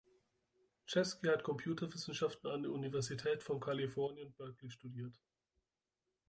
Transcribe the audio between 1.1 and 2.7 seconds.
hat Computerwissenschaft an